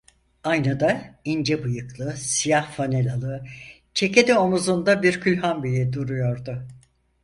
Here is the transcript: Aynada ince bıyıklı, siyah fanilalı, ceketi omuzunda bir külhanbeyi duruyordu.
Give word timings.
Aynada 0.43 1.19
ince 1.25 1.63
bıyıklı, 1.63 2.13
siyah 2.17 2.71
fanilalı, 2.71 3.43
ceketi 3.93 4.33
omuzunda 4.37 5.03
bir 5.03 5.21
külhanbeyi 5.21 5.93
duruyordu. 5.93 6.67